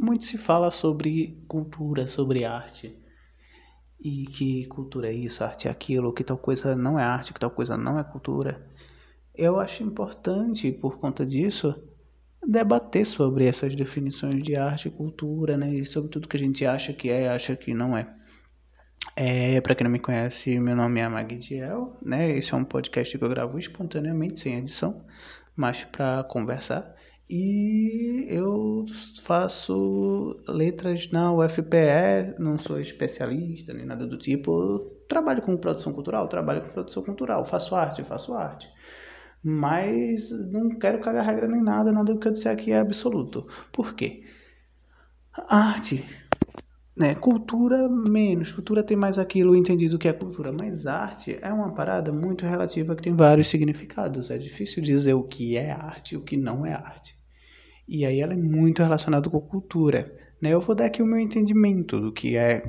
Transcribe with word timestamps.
muito 0.00 0.24
se 0.24 0.38
fala 0.38 0.70
sobre 0.70 1.38
cultura, 1.46 2.08
sobre 2.08 2.44
arte. 2.44 2.96
E 4.02 4.24
que 4.24 4.66
cultura 4.66 5.08
é 5.08 5.12
isso, 5.12 5.44
arte 5.44 5.68
é 5.68 5.70
aquilo, 5.70 6.12
que 6.14 6.24
tal 6.24 6.38
coisa 6.38 6.74
não 6.74 6.98
é 6.98 7.04
arte, 7.04 7.34
que 7.34 7.40
tal 7.40 7.50
coisa 7.50 7.76
não 7.76 7.98
é 7.98 8.04
cultura. 8.04 8.66
Eu 9.34 9.60
acho 9.60 9.82
importante, 9.82 10.72
por 10.72 10.98
conta 10.98 11.24
disso, 11.26 11.74
debater 12.46 13.04
sobre 13.04 13.44
essas 13.46 13.74
definições 13.74 14.42
de 14.42 14.56
arte 14.56 14.88
e 14.88 14.90
cultura, 14.90 15.56
né? 15.56 15.72
E 15.74 15.84
sobre 15.84 16.10
tudo 16.10 16.28
que 16.28 16.36
a 16.36 16.40
gente 16.40 16.64
acha 16.64 16.92
que 16.94 17.10
é 17.10 17.24
e 17.24 17.28
acha 17.28 17.54
que 17.54 17.74
não 17.74 17.96
é. 17.96 18.12
É, 19.16 19.60
para 19.60 19.74
quem 19.74 19.84
não 19.84 19.90
me 19.90 19.98
conhece, 19.98 20.58
meu 20.58 20.74
nome 20.74 21.00
é 21.00 21.08
Magdiel, 21.08 21.88
né? 22.02 22.30
Esse 22.30 22.54
é 22.54 22.56
um 22.56 22.64
podcast 22.64 23.18
que 23.18 23.22
eu 23.22 23.28
gravo 23.28 23.58
espontaneamente, 23.58 24.40
sem 24.40 24.56
edição, 24.56 25.04
mas 25.54 25.84
para 25.84 26.24
conversar. 26.24 26.94
E 27.32 28.26
eu 28.28 28.84
faço 29.22 30.36
letras 30.48 31.10
na 31.12 31.32
UFPE, 31.32 32.34
não 32.40 32.58
sou 32.58 32.80
especialista 32.80 33.72
nem 33.72 33.86
nada 33.86 34.04
do 34.06 34.18
tipo. 34.18 34.78
Trabalho 35.08 35.40
com 35.42 35.56
produção 35.56 35.92
cultural, 35.92 36.26
trabalho 36.28 36.62
com 36.62 36.72
produção 36.72 37.02
cultural, 37.04 37.44
faço 37.44 37.76
arte, 37.76 38.02
faço 38.02 38.34
arte. 38.34 38.68
Mas 39.44 40.30
não 40.50 40.70
quero 40.78 41.00
cagar 41.00 41.24
regra 41.24 41.46
nem 41.46 41.62
nada, 41.62 41.92
nada 41.92 42.12
do 42.12 42.18
que 42.18 42.28
eu 42.28 42.32
disser 42.32 42.52
aqui 42.52 42.72
é 42.72 42.80
absoluto. 42.80 43.46
Por 43.72 43.94
quê? 43.94 44.24
arte, 45.48 46.04
né? 46.96 47.14
Cultura 47.14 47.88
menos, 47.88 48.52
cultura 48.52 48.82
tem 48.82 48.96
mais 48.96 49.18
aquilo 49.18 49.56
entendido 49.56 49.98
que 49.98 50.08
é 50.08 50.12
cultura, 50.12 50.52
mas 50.52 50.86
arte 50.86 51.38
é 51.40 51.52
uma 51.52 51.72
parada 51.72 52.12
muito 52.12 52.44
relativa 52.44 52.96
que 52.96 53.02
tem 53.02 53.16
vários 53.16 53.48
significados. 53.48 54.30
É 54.30 54.38
difícil 54.38 54.82
dizer 54.82 55.14
o 55.14 55.22
que 55.22 55.56
é 55.56 55.70
arte 55.70 56.14
e 56.14 56.16
o 56.18 56.22
que 56.22 56.36
não 56.36 56.66
é 56.66 56.72
arte. 56.72 57.19
E 57.92 58.06
aí 58.06 58.20
ela 58.20 58.34
é 58.34 58.36
muito 58.36 58.84
relacionada 58.84 59.28
com 59.28 59.40
cultura, 59.40 60.16
né? 60.40 60.54
Eu 60.54 60.60
vou 60.60 60.76
dar 60.76 60.84
aqui 60.86 61.02
o 61.02 61.06
meu 61.06 61.18
entendimento 61.18 62.00
do 62.00 62.12
que 62.12 62.36
é 62.36 62.62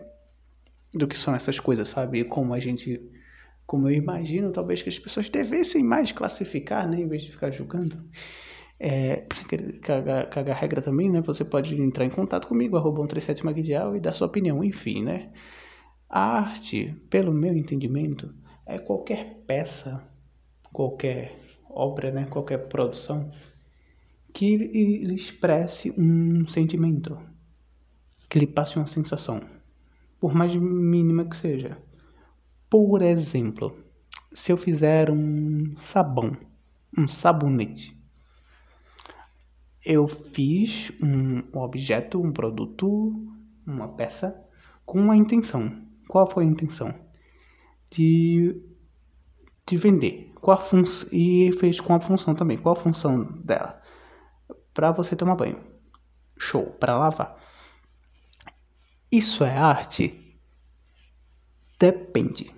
do 0.95 1.07
que 1.07 1.15
são 1.15 1.35
essas 1.35 1.59
coisas, 1.59 1.89
sabe? 1.89 2.23
Como 2.23 2.55
a 2.55 2.59
gente 2.59 2.99
como 3.67 3.87
eu 3.87 3.93
imagino, 3.93 4.51
talvez 4.51 4.81
que 4.81 4.89
as 4.89 4.97
pessoas 4.97 5.29
devessem 5.29 5.83
mais 5.83 6.11
classificar, 6.11 6.89
né, 6.89 6.99
em 6.99 7.07
vez 7.07 7.21
de 7.21 7.31
ficar 7.31 7.51
julgando. 7.51 8.03
É, 8.79 9.23
regra 10.59 10.81
também, 10.81 11.09
né? 11.09 11.21
Você 11.21 11.45
pode 11.45 11.79
entrar 11.79 12.03
em 12.03 12.09
contato 12.09 12.47
comigo, 12.47 12.75
arroba 12.75 12.97
137 13.01 13.45
Magdial 13.45 13.95
e 13.95 13.99
dar 13.99 14.13
sua 14.13 14.25
opinião, 14.25 14.63
enfim, 14.63 15.03
né? 15.03 15.31
A 16.09 16.39
arte, 16.39 16.95
pelo 17.11 17.31
meu 17.31 17.55
entendimento, 17.55 18.33
é 18.65 18.79
qualquer 18.79 19.43
peça, 19.45 20.03
qualquer 20.73 21.31
obra, 21.69 22.11
né? 22.11 22.25
Qualquer 22.27 22.67
produção 22.67 23.29
que 24.33 24.57
lhe 24.57 25.13
expresse 25.13 25.93
um 25.97 26.47
sentimento, 26.47 27.17
que 28.29 28.39
lhe 28.39 28.47
passe 28.47 28.77
uma 28.77 28.87
sensação, 28.87 29.39
por 30.19 30.33
mais 30.33 30.55
mínima 30.55 31.25
que 31.25 31.35
seja. 31.35 31.77
Por 32.69 33.01
exemplo, 33.01 33.75
se 34.33 34.51
eu 34.51 34.57
fizer 34.57 35.09
um 35.09 35.75
sabão, 35.77 36.31
um 36.97 37.07
sabonete, 37.07 37.99
eu 39.85 40.07
fiz 40.07 40.91
um 41.01 41.41
objeto, 41.57 42.21
um 42.21 42.31
produto, 42.31 43.13
uma 43.65 43.87
peça 43.89 44.43
com 44.85 44.99
uma 44.99 45.15
intenção. 45.15 45.85
Qual 46.07 46.29
foi 46.29 46.43
a 46.43 46.47
intenção? 46.47 46.93
De, 47.89 48.61
de 49.67 49.77
vender. 49.77 50.31
Qual 50.35 50.57
a 50.57 50.63
e 51.11 51.51
fez 51.59 51.79
com 51.79 51.93
a 51.93 51.99
função 51.99 52.35
também. 52.35 52.57
Qual 52.57 52.73
a 52.73 52.79
função 52.79 53.23
dela? 53.43 53.80
Para 54.73 54.91
você 54.91 55.15
tomar 55.15 55.35
banho. 55.35 55.61
Show, 56.37 56.65
para 56.79 56.97
lavar. 56.97 57.37
Isso 59.11 59.43
é 59.43 59.57
arte? 59.57 60.39
Depende. 61.79 62.51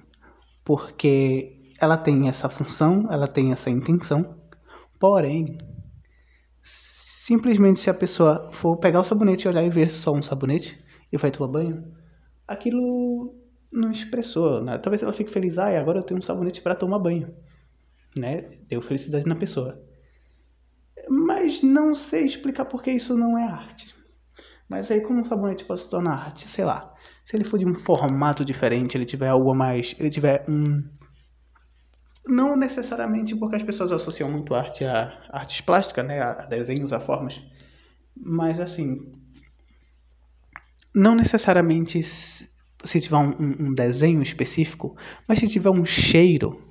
Porque 0.64 1.74
ela 1.80 1.98
tem 1.98 2.30
essa 2.30 2.48
função, 2.48 3.08
ela 3.12 3.28
tem 3.28 3.52
essa 3.52 3.70
intenção. 3.70 4.38
Porém, 5.00 5.58
simplesmente 6.62 7.80
se 7.80 7.90
a 7.90 7.94
pessoa 7.94 8.50
for 8.52 8.78
pegar 8.78 9.02
o 9.02 9.04
sabonete 9.04 9.46
e 9.46 9.50
olhar 9.50 9.64
e 9.64 9.70
ver 9.70 9.92
só 9.92 10.14
um 10.14 10.22
sabonete 10.22 10.80
e 11.12 11.18
vai 11.18 11.32
tomar 11.32 11.52
banho, 11.52 11.94
aquilo 12.48 13.36
não 13.72 13.92
expressou, 13.92 14.64
né? 14.64 14.78
Talvez 14.78 15.02
ela 15.02 15.12
fique 15.12 15.32
feliz, 15.32 15.58
ah, 15.58 15.78
agora 15.78 16.00
eu 16.00 16.04
tenho 16.04 16.20
um 16.20 16.24
sabonete 16.24 16.62
para 16.62 16.76
tomar 16.76 17.00
banho, 17.00 17.36
né? 18.16 18.50
Deu 18.70 18.82
felicidade 18.82 19.28
na 19.28 19.36
pessoa 19.36 19.84
mas 21.10 21.62
não 21.62 21.96
sei 21.96 22.26
explicar 22.26 22.66
porque 22.66 22.92
isso 22.92 23.18
não 23.18 23.38
é 23.38 23.44
arte. 23.44 23.94
Mas 24.70 24.90
aí 24.90 25.02
como 25.02 25.22
o 25.22 25.28
sabonete 25.28 25.66
pode 25.66 25.82
se 25.82 25.90
tornar 25.90 26.14
arte? 26.14 26.48
Sei 26.48 26.66
lá. 26.66 26.94
Se 27.24 27.36
ele 27.36 27.44
for 27.44 27.58
de 27.58 27.68
um 27.68 27.74
formato 27.74 28.44
diferente, 28.44 28.98
ele 28.98 29.06
tiver 29.06 29.28
algo 29.28 29.52
a 29.52 29.56
mais, 29.56 29.96
ele 30.00 30.10
tiver 30.10 30.44
um 30.48 30.84
não 32.26 32.56
necessariamente 32.56 33.36
porque 33.36 33.58
as 33.58 33.64
pessoas 33.64 33.92
associam 33.92 34.32
muito 34.32 34.56
arte 34.56 34.86
a 34.86 35.14
artes 35.30 35.60
plásticas, 35.60 36.06
né, 36.06 36.22
a 36.22 36.46
desenhos, 36.46 36.94
a 36.94 37.00
formas, 37.00 37.42
mas 38.16 38.62
assim, 38.62 39.12
não 40.96 41.16
necessariamente 41.16 42.02
se 42.02 43.02
tiver 43.02 43.18
um, 43.18 43.34
um 43.68 43.74
desenho 43.74 44.22
específico, 44.22 44.96
mas 45.28 45.40
se 45.40 45.48
tiver 45.48 45.70
um 45.70 45.86
cheiro 45.86 46.62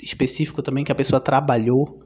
específico 0.00 0.62
também 0.62 0.84
que 0.84 0.92
a 0.92 0.96
pessoa 0.96 1.20
trabalhou 1.20 2.04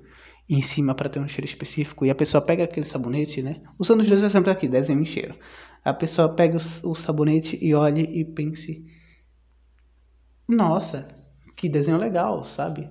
em 0.49 0.63
cima 0.63 0.95
para 0.95 1.09
ter 1.09 1.19
um 1.19 1.27
cheiro 1.27 1.47
específico 1.47 2.07
e 2.07 2.11
a 2.11 2.15
pessoa 2.15 2.41
pega 2.41 2.65
aquele 2.65 2.87
sabonete, 2.87 3.43
né? 3.43 3.61
Os 3.79 3.89
dois 3.89 4.23
exemplos 4.23 4.53
aqui, 4.53 4.69
desenho 4.69 5.03
e 5.03 5.07
cheiro. 5.07 5.37
A 5.85 5.93
pessoa 5.93 6.35
pega 6.35 6.57
o, 6.57 6.91
o 6.91 6.95
sabonete 6.95 7.59
e 7.61 7.75
olha 7.75 8.01
e 8.01 8.25
pense: 8.25 8.87
Nossa, 10.49 11.09
que 11.57 11.69
desenho 11.69 11.99
legal, 11.99 12.45
sabe? 12.45 12.89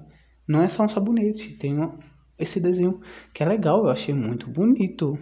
Não 0.48 0.62
é 0.62 0.68
só 0.68 0.84
um 0.84 0.90
sabonete, 0.90 1.58
tem 1.58 1.80
um, 1.80 1.98
esse 2.38 2.60
desenho 2.60 3.00
que 3.34 3.42
é 3.42 3.46
legal, 3.46 3.86
eu 3.86 3.90
achei 3.90 4.14
muito 4.14 4.50
bonito. 4.50 5.18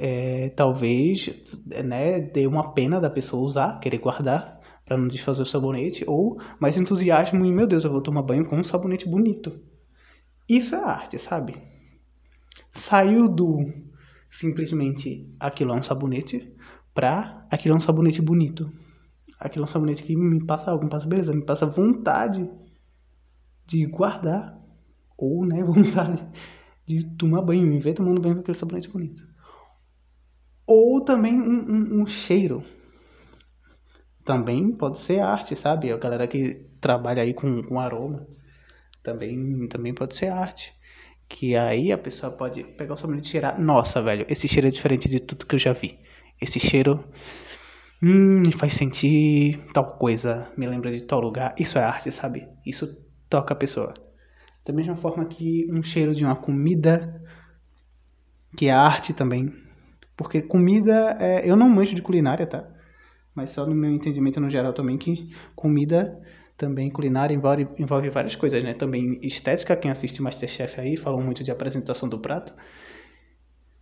É, 0.00 0.50
talvez, 0.50 1.28
né, 1.66 2.20
dê 2.20 2.46
uma 2.46 2.72
pena 2.72 3.00
da 3.00 3.10
pessoa 3.10 3.42
usar, 3.42 3.80
querer 3.80 3.98
guardar 3.98 4.60
para 4.84 4.96
não 4.96 5.08
desfazer 5.08 5.42
o 5.42 5.46
sabonete, 5.46 6.04
ou 6.06 6.40
mais 6.60 6.76
entusiasmo 6.76 7.44
em 7.44 7.52
meu 7.52 7.66
Deus, 7.66 7.84
eu 7.84 7.90
vou 7.90 8.00
tomar 8.00 8.22
banho 8.22 8.46
com 8.46 8.56
um 8.56 8.64
sabonete 8.64 9.08
bonito. 9.08 9.60
Isso 10.48 10.74
é 10.74 10.82
arte, 10.82 11.18
sabe? 11.18 11.56
Saiu 12.70 13.28
do 13.28 13.58
simplesmente 14.30 15.36
aquilo 15.38 15.72
é 15.72 15.74
um 15.74 15.82
sabonete 15.82 16.54
pra 16.94 17.46
aquilo 17.52 17.74
é 17.74 17.76
um 17.78 17.80
sabonete 17.82 18.22
bonito. 18.22 18.72
Aquilo 19.38 19.64
é 19.64 19.68
um 19.68 19.70
sabonete 19.70 20.02
que 20.02 20.16
me 20.16 20.44
passa 20.46 20.70
algo, 20.70 20.84
me 20.84 20.90
passa 20.90 21.06
beleza, 21.06 21.34
me 21.34 21.44
passa 21.44 21.66
vontade 21.66 22.50
de 23.66 23.84
guardar. 23.86 24.58
Ou, 25.18 25.44
né, 25.44 25.62
vontade 25.64 26.26
de 26.86 27.04
tomar 27.16 27.42
banho, 27.42 27.66
me 27.66 27.78
ver 27.78 27.92
tomando 27.92 28.20
banho 28.20 28.36
com 28.36 28.40
aquele 28.40 28.56
sabonete 28.56 28.88
bonito. 28.88 29.22
Ou 30.66 31.02
também 31.02 31.34
um, 31.34 32.00
um, 32.00 32.02
um 32.02 32.06
cheiro. 32.06 32.64
Também 34.24 34.72
pode 34.72 34.98
ser 34.98 35.20
arte, 35.20 35.54
sabe? 35.54 35.92
A 35.92 35.96
galera 35.98 36.26
que 36.26 36.54
trabalha 36.80 37.22
aí 37.22 37.34
com, 37.34 37.62
com 37.62 37.78
aroma 37.78 38.26
também, 39.08 39.66
também 39.68 39.94
pode 39.94 40.16
ser 40.16 40.28
arte. 40.28 40.72
Que 41.28 41.56
aí 41.56 41.92
a 41.92 41.98
pessoa 41.98 42.32
pode 42.32 42.62
pegar 42.62 42.94
o 42.94 42.96
sabonete 42.96 43.28
e 43.28 43.30
cheirar. 43.30 43.60
Nossa, 43.60 44.02
velho, 44.02 44.26
esse 44.28 44.48
cheiro 44.48 44.68
é 44.68 44.70
diferente 44.70 45.08
de 45.08 45.20
tudo 45.20 45.46
que 45.46 45.54
eu 45.54 45.58
já 45.58 45.72
vi. 45.72 45.98
Esse 46.40 46.58
cheiro 46.58 47.04
hum, 48.02 48.50
faz 48.52 48.74
sentir 48.74 49.58
tal 49.72 49.96
coisa, 49.98 50.50
me 50.56 50.66
lembra 50.66 50.90
de 50.90 51.02
tal 51.02 51.20
lugar. 51.20 51.54
Isso 51.58 51.78
é 51.78 51.82
arte, 51.82 52.10
sabe? 52.10 52.48
Isso 52.64 52.96
toca 53.28 53.52
a 53.52 53.56
pessoa. 53.56 53.92
Da 54.64 54.72
mesma 54.72 54.96
forma 54.96 55.24
que 55.26 55.66
um 55.70 55.82
cheiro 55.82 56.14
de 56.14 56.24
uma 56.24 56.36
comida, 56.36 57.22
que 58.56 58.68
é 58.68 58.72
arte 58.72 59.12
também. 59.12 59.52
Porque 60.16 60.42
comida, 60.42 61.16
é... 61.20 61.48
eu 61.48 61.56
não 61.56 61.68
manjo 61.68 61.94
de 61.94 62.02
culinária, 62.02 62.46
tá? 62.46 62.68
Mas 63.34 63.50
só 63.50 63.66
no 63.66 63.74
meu 63.74 63.90
entendimento 63.90 64.40
no 64.40 64.50
geral 64.50 64.72
também 64.72 64.96
que 64.96 65.28
comida 65.54 66.20
também 66.58 66.90
culinária 66.90 67.32
envolve, 67.32 67.68
envolve 67.78 68.10
várias 68.10 68.34
coisas, 68.34 68.62
né? 68.64 68.74
Também 68.74 69.20
estética, 69.22 69.76
quem 69.76 69.90
assiste 69.90 70.20
Masterchef 70.20 70.80
aí, 70.80 70.96
falam 70.96 71.22
muito 71.22 71.44
de 71.44 71.52
apresentação 71.52 72.08
do 72.08 72.18
prato. 72.18 72.52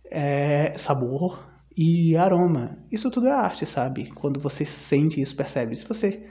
É, 0.09 0.77
sabor 0.77 1.43
e 1.75 2.15
aroma. 2.15 2.77
Isso 2.91 3.09
tudo 3.09 3.27
é 3.27 3.31
arte, 3.31 3.65
sabe? 3.65 4.09
Quando 4.13 4.39
você 4.39 4.63
sente 4.63 5.19
isso, 5.19 5.35
percebe. 5.35 5.75
Se 5.75 5.85
você 5.87 6.29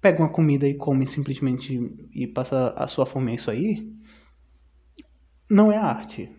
pega 0.00 0.22
uma 0.22 0.32
comida 0.32 0.66
e 0.66 0.74
come 0.74 1.06
simplesmente 1.08 1.78
e 2.14 2.26
passa 2.28 2.72
a 2.76 2.86
sua 2.86 3.04
fome, 3.04 3.34
isso 3.34 3.50
aí, 3.50 3.92
não 5.50 5.72
é 5.72 5.76
arte. 5.76 6.30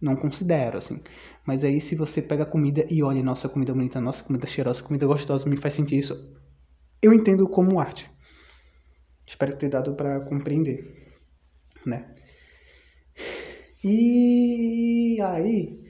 Não 0.00 0.16
considero, 0.16 0.78
assim. 0.78 1.00
Mas 1.46 1.62
aí 1.62 1.80
se 1.80 1.94
você 1.94 2.20
pega 2.20 2.42
a 2.42 2.46
comida 2.46 2.84
e 2.90 3.02
olha, 3.02 3.22
nossa, 3.22 3.48
comida 3.48 3.72
bonita, 3.72 4.00
nossa, 4.00 4.24
comida 4.24 4.46
cheirosa, 4.46 4.82
comida 4.82 5.06
gostosa, 5.06 5.48
me 5.48 5.56
faz 5.56 5.74
sentir 5.74 5.98
isso, 5.98 6.36
eu 7.00 7.12
entendo 7.12 7.48
como 7.48 7.78
arte. 7.78 8.10
Espero 9.28 9.54
ter 9.56 9.68
dado 9.68 9.94
para 9.94 10.20
compreender, 10.22 10.90
né? 11.86 12.10
E 13.84 15.20
aí 15.22 15.88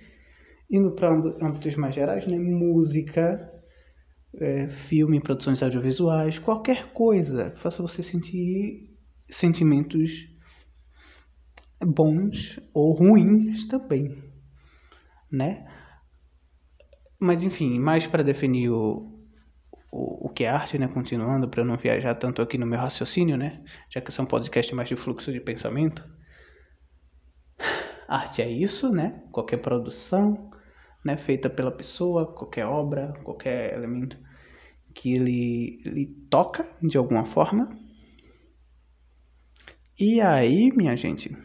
Indo 0.70 0.90
para 0.90 1.10
âmbitos 1.10 1.76
mais 1.76 1.94
gerais, 1.94 2.26
né? 2.26 2.38
Música, 2.38 3.50
é, 4.34 4.68
filme, 4.68 5.20
produções 5.20 5.62
audiovisuais, 5.62 6.38
qualquer 6.38 6.92
coisa 6.92 7.50
que 7.50 7.58
faça 7.58 7.80
você 7.80 8.02
sentir 8.02 8.94
sentimentos 9.30 10.28
bons 11.80 12.60
ou 12.74 12.92
ruins 12.92 13.66
também, 13.66 14.22
né? 15.32 15.66
Mas 17.18 17.42
enfim, 17.42 17.80
mais 17.80 18.06
para 18.06 18.22
definir 18.22 18.68
o, 18.68 19.17
o, 19.98 20.26
o 20.26 20.28
que 20.28 20.44
é 20.44 20.48
arte, 20.48 20.78
né? 20.78 20.86
Continuando, 20.86 21.48
para 21.48 21.64
não 21.64 21.76
viajar 21.76 22.14
tanto 22.14 22.40
aqui 22.40 22.56
no 22.56 22.66
meu 22.66 22.78
raciocínio, 22.78 23.36
né? 23.36 23.62
Já 23.90 24.00
que 24.00 24.10
esse 24.10 24.20
é 24.20 24.22
um 24.22 24.26
podcast 24.26 24.74
mais 24.74 24.88
de 24.88 24.96
fluxo 24.96 25.32
de 25.32 25.40
pensamento. 25.40 26.04
Arte 28.06 28.40
é 28.40 28.48
isso, 28.48 28.92
né? 28.92 29.22
Qualquer 29.32 29.58
produção, 29.58 30.50
né? 31.04 31.16
Feita 31.16 31.50
pela 31.50 31.72
pessoa, 31.72 32.32
qualquer 32.32 32.64
obra, 32.64 33.12
qualquer 33.24 33.74
elemento 33.74 34.16
que 34.94 35.14
ele, 35.14 35.82
ele 35.84 36.06
toca 36.30 36.66
de 36.82 36.96
alguma 36.96 37.24
forma. 37.24 37.68
E 39.98 40.20
aí, 40.20 40.70
minha 40.76 40.96
gente, 40.96 41.36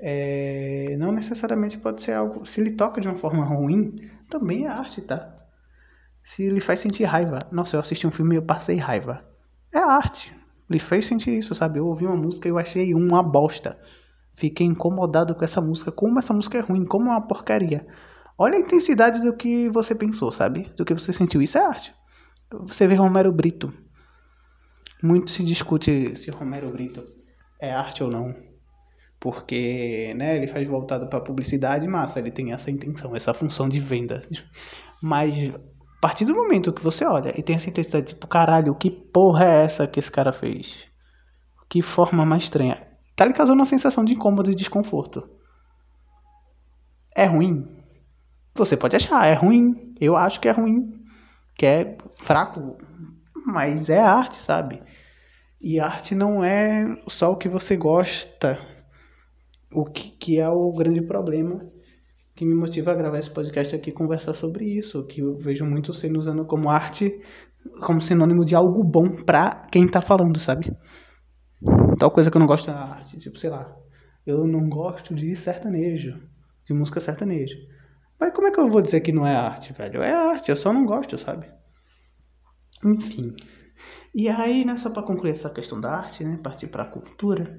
é, 0.00 0.96
não 0.98 1.12
necessariamente 1.12 1.76
pode 1.78 2.00
ser 2.00 2.12
algo. 2.12 2.46
Se 2.46 2.60
ele 2.60 2.72
toca 2.72 3.00
de 3.00 3.08
uma 3.08 3.16
forma 3.16 3.44
ruim, 3.44 3.94
também 4.28 4.64
é 4.64 4.68
arte, 4.68 5.02
tá? 5.02 5.37
Se 6.28 6.42
ele 6.42 6.60
faz 6.60 6.80
sentir 6.80 7.04
raiva. 7.04 7.38
Nossa, 7.50 7.74
eu 7.74 7.80
assisti 7.80 8.06
um 8.06 8.10
filme 8.10 8.34
e 8.34 8.38
eu 8.38 8.42
passei 8.42 8.76
raiva. 8.76 9.24
É 9.74 9.78
arte. 9.78 10.36
Ele 10.68 10.78
fez 10.78 11.06
sentir 11.06 11.38
isso, 11.38 11.54
sabe? 11.54 11.78
Eu 11.78 11.86
ouvi 11.86 12.04
uma 12.04 12.18
música 12.18 12.46
e 12.46 12.50
eu 12.50 12.58
achei 12.58 12.92
uma 12.92 13.22
bosta. 13.22 13.80
Fiquei 14.34 14.66
incomodado 14.66 15.34
com 15.34 15.42
essa 15.42 15.58
música. 15.58 15.90
Como 15.90 16.18
essa 16.18 16.34
música 16.34 16.58
é 16.58 16.60
ruim, 16.60 16.84
como 16.84 17.06
é 17.06 17.12
uma 17.12 17.26
porcaria. 17.26 17.86
Olha 18.36 18.56
a 18.56 18.60
intensidade 18.60 19.22
do 19.22 19.34
que 19.34 19.70
você 19.70 19.94
pensou, 19.94 20.30
sabe? 20.30 20.70
Do 20.76 20.84
que 20.84 20.92
você 20.92 21.14
sentiu. 21.14 21.40
Isso 21.40 21.56
é 21.56 21.64
arte. 21.64 21.94
Você 22.66 22.86
vê 22.86 22.94
Romero 22.94 23.32
Brito. 23.32 23.72
Muito 25.02 25.30
se 25.30 25.42
discute 25.42 26.14
se 26.14 26.30
Romero 26.30 26.70
Brito 26.70 27.06
é 27.58 27.72
arte 27.72 28.04
ou 28.04 28.10
não 28.10 28.34
porque 29.20 30.14
né, 30.16 30.36
ele 30.36 30.46
faz 30.46 30.68
voltado 30.68 31.08
para 31.08 31.20
publicidade, 31.20 31.88
massa, 31.88 32.20
ele 32.20 32.30
tem 32.30 32.52
essa 32.52 32.70
intenção, 32.70 33.16
essa 33.16 33.34
função 33.34 33.68
de 33.68 33.80
venda. 33.80 34.22
Mas 35.02 35.52
a 35.98 36.00
partir 36.00 36.24
do 36.24 36.34
momento 36.34 36.72
que 36.72 36.82
você 36.82 37.04
olha 37.04 37.38
e 37.38 37.42
tem 37.42 37.56
essa 37.56 37.68
intensidade, 37.68 38.08
tipo, 38.08 38.26
caralho, 38.26 38.74
que 38.74 38.90
porra 38.90 39.44
é 39.44 39.64
essa 39.64 39.86
que 39.86 39.98
esse 39.98 40.10
cara 40.10 40.32
fez? 40.32 40.88
Que 41.68 41.82
forma 41.82 42.24
mais 42.24 42.44
estranha. 42.44 42.80
Tá 43.16 43.26
lhe 43.26 43.32
causando 43.32 43.58
uma 43.58 43.66
sensação 43.66 44.04
de 44.04 44.12
incômodo 44.14 44.50
e 44.50 44.54
desconforto. 44.54 45.28
É 47.16 47.24
ruim? 47.24 47.66
Você 48.54 48.76
pode 48.76 48.94
achar, 48.94 49.26
é 49.26 49.34
ruim. 49.34 49.94
Eu 50.00 50.16
acho 50.16 50.40
que 50.40 50.48
é 50.48 50.52
ruim. 50.52 51.04
Que 51.56 51.66
é 51.66 51.98
fraco. 52.16 52.78
Mas 53.44 53.88
é 53.88 54.00
arte, 54.00 54.36
sabe? 54.36 54.80
E 55.60 55.80
arte 55.80 56.14
não 56.14 56.44
é 56.44 56.96
só 57.08 57.32
o 57.32 57.36
que 57.36 57.48
você 57.48 57.76
gosta 57.76 58.58
o 59.72 59.84
que, 59.84 60.10
que 60.10 60.38
é 60.38 60.48
o 60.48 60.72
grande 60.72 61.02
problema 61.02 61.60
que 62.38 62.44
me 62.44 62.54
motiva 62.54 62.92
a 62.92 62.94
gravar 62.94 63.18
esse 63.18 63.30
podcast 63.30 63.74
aqui 63.74 63.90
conversar 63.90 64.32
sobre 64.32 64.64
isso, 64.64 65.04
que 65.06 65.22
eu 65.22 65.36
vejo 65.36 65.64
muito 65.64 65.92
sendo 65.92 66.20
usando 66.20 66.44
como 66.44 66.70
arte 66.70 67.20
como 67.82 68.00
sinônimo 68.00 68.44
de 68.44 68.54
algo 68.54 68.84
bom 68.84 69.10
pra 69.10 69.66
quem 69.72 69.88
tá 69.88 70.00
falando, 70.00 70.38
sabe? 70.38 70.72
Tal 71.98 72.12
coisa 72.12 72.30
que 72.30 72.36
eu 72.36 72.38
não 72.38 72.46
gosto 72.46 72.68
da 72.68 72.78
arte, 72.78 73.18
tipo, 73.18 73.36
sei 73.36 73.50
lá, 73.50 73.76
eu 74.24 74.46
não 74.46 74.68
gosto 74.68 75.16
de 75.16 75.34
sertanejo, 75.34 76.16
de 76.64 76.72
música 76.72 77.00
sertaneja. 77.00 77.56
Mas 78.20 78.32
como 78.32 78.46
é 78.46 78.52
que 78.52 78.60
eu 78.60 78.68
vou 78.68 78.82
dizer 78.82 79.00
que 79.00 79.10
não 79.10 79.26
é 79.26 79.34
arte, 79.34 79.72
velho? 79.72 80.00
É 80.00 80.12
arte, 80.12 80.48
eu 80.48 80.56
só 80.56 80.72
não 80.72 80.86
gosto, 80.86 81.18
sabe? 81.18 81.50
Enfim. 82.84 83.34
E 84.14 84.28
aí, 84.28 84.64
né, 84.64 84.76
só 84.76 84.90
pra 84.90 85.02
concluir 85.02 85.32
essa 85.32 85.50
questão 85.50 85.80
da 85.80 85.90
arte, 85.90 86.22
né, 86.22 86.38
partir 86.40 86.68
pra 86.68 86.84
cultura, 86.84 87.58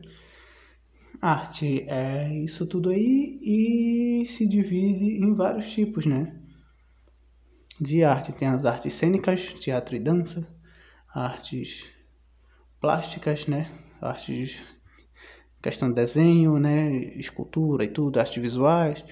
Arte 1.21 1.85
é 1.89 2.33
isso 2.33 2.65
tudo 2.65 2.89
aí 2.89 3.39
e 3.41 4.25
se 4.25 4.47
divide 4.47 5.05
em 5.05 5.33
vários 5.33 5.69
tipos, 5.71 6.05
né? 6.05 6.39
De 7.79 8.03
arte 8.03 8.31
tem 8.31 8.47
as 8.47 8.65
artes 8.65 8.93
cênicas, 8.93 9.53
teatro 9.53 9.95
e 9.95 9.99
dança, 9.99 10.47
artes 11.13 11.89
plásticas, 12.79 13.47
né? 13.47 13.69
Artes 14.01 14.63
questão 15.61 15.89
de 15.89 15.95
desenho, 15.95 16.57
né? 16.57 16.89
Escultura 17.15 17.83
e 17.83 17.89
tudo, 17.89 18.19
artes 18.19 18.41
visuais, 18.41 19.03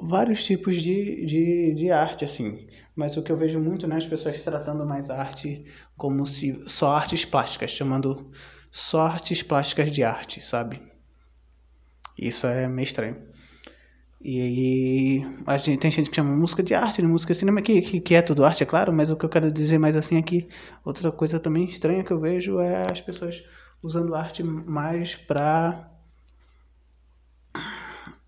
vários 0.00 0.44
tipos 0.44 0.82
de, 0.82 1.24
de, 1.24 1.74
de 1.74 1.90
arte, 1.90 2.24
assim. 2.24 2.66
Mas 2.96 3.16
o 3.16 3.22
que 3.22 3.30
eu 3.30 3.36
vejo 3.36 3.60
muito, 3.60 3.86
né? 3.86 3.96
As 3.96 4.06
pessoas 4.06 4.40
tratando 4.40 4.84
mais 4.84 5.10
arte 5.10 5.64
como 5.96 6.26
se 6.26 6.62
só 6.66 6.96
artes 6.96 7.24
plásticas, 7.24 7.70
chamando 7.70 8.30
só 8.72 9.02
artes 9.02 9.42
plásticas 9.42 9.92
de 9.92 10.02
arte, 10.02 10.40
sabe? 10.40 10.82
Isso 12.18 12.46
é 12.46 12.66
meio 12.66 12.84
estranho. 12.84 13.22
E 14.18 14.40
aí, 14.40 15.36
a 15.46 15.58
gente, 15.58 15.78
tem 15.78 15.90
gente 15.90 16.08
que 16.08 16.16
chama 16.16 16.34
música 16.34 16.62
de 16.62 16.74
arte, 16.74 17.02
né? 17.02 17.08
música 17.08 17.34
de 17.34 17.40
cinema, 17.40 17.60
que, 17.60 17.82
que, 17.82 18.00
que, 18.00 18.14
é 18.14 18.22
tudo 18.22 18.44
arte, 18.44 18.62
é 18.62 18.66
claro, 18.66 18.92
mas 18.92 19.10
o 19.10 19.16
que 19.16 19.26
eu 19.26 19.28
quero 19.28 19.52
dizer 19.52 19.78
mais 19.78 19.94
assim 19.94 20.16
é 20.16 20.22
que 20.22 20.48
outra 20.84 21.12
coisa 21.12 21.38
também 21.38 21.64
estranha 21.64 22.02
que 22.02 22.12
eu 22.12 22.20
vejo 22.20 22.60
é 22.60 22.90
as 22.90 23.00
pessoas 23.00 23.44
usando 23.82 24.14
arte 24.14 24.42
mais 24.42 25.14
pra. 25.14 25.90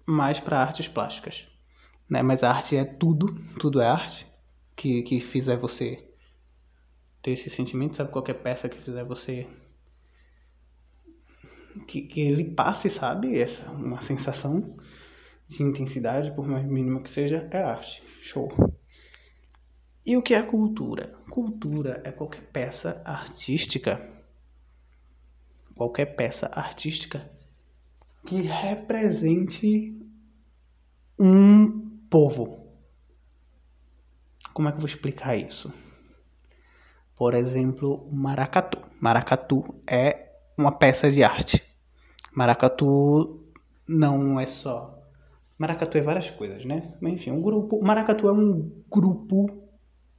mais 0.07 0.41
pra 0.41 0.61
artes 0.61 0.89
plásticas. 0.89 1.49
Né? 2.11 2.21
Mas 2.23 2.43
a 2.43 2.51
arte 2.51 2.77
é 2.77 2.85
tudo, 2.85 3.27
tudo 3.59 3.81
é 3.81 3.87
arte, 3.87 4.27
que, 4.77 5.03
que 5.03 5.21
fizer 5.21 5.57
você 5.57 6.05
ter 7.23 7.31
esse 7.31 7.49
sentimento, 7.49 7.97
sabe? 7.97 8.11
Qualquer 8.11 8.35
peça 8.35 8.69
que 8.69 8.83
fizer 8.83 9.05
você 9.05 9.47
que, 11.81 12.03
que 12.03 12.21
ele 12.21 12.45
passe, 12.45 12.89
sabe? 12.89 13.39
Essa, 13.39 13.71
uma 13.71 14.01
sensação 14.01 14.77
de 15.47 15.63
intensidade, 15.63 16.33
por 16.33 16.47
mais 16.47 16.65
mínima 16.65 17.01
que 17.01 17.11
seja, 17.11 17.49
é 17.51 17.63
arte. 17.63 18.03
Show. 18.23 18.49
E 20.07 20.17
o 20.17 20.23
que 20.23 20.35
é 20.35 20.43
cultura? 20.43 21.15
Cultura 21.31 22.01
é 22.05 22.13
qualquer 22.13 22.43
peça 22.53 23.03
artística, 23.05 24.01
qualquer 25.75 26.07
peça 26.15 26.47
artística 26.53 27.31
que 28.27 28.43
represente 28.43 29.99
um 31.19 31.99
povo. 32.11 32.65
Como 34.53 34.69
é 34.69 34.73
que 34.73 34.77
eu 34.77 34.81
vou 34.81 34.89
explicar 34.89 35.37
isso? 35.37 35.73
Por 37.17 37.35
exemplo, 37.35 38.09
maracatu. 38.13 38.79
Maracatu 39.01 39.83
é 39.87 40.34
uma 40.57 40.73
peça 40.73 41.11
de 41.11 41.23
arte. 41.23 41.63
Maracatu 42.35 43.45
não 43.89 44.41
é 44.41 44.47
só. 44.47 44.99
Maracatu 45.59 45.99
é 45.99 46.01
várias 46.01 46.31
coisas, 46.31 46.65
né? 46.65 46.95
Mas 47.01 47.15
enfim, 47.15 47.31
um 47.31 47.43
grupo. 47.43 47.81
Maracatu 47.83 48.29
é 48.29 48.33
um 48.33 48.83
grupo, 48.91 49.47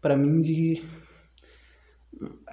para 0.02 0.16
mim, 0.16 0.40
de 0.42 0.82